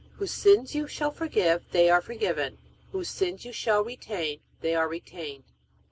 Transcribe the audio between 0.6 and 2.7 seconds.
you shall forgive, they are forgiven them;